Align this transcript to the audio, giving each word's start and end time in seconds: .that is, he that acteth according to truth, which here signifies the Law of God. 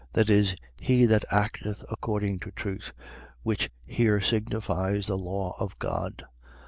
.that 0.13 0.31
is, 0.31 0.55
he 0.79 1.05
that 1.05 1.23
acteth 1.29 1.85
according 1.91 2.39
to 2.39 2.49
truth, 2.49 2.91
which 3.43 3.69
here 3.85 4.19
signifies 4.19 5.05
the 5.05 5.15
Law 5.15 5.55
of 5.59 5.77
God. 5.77 6.25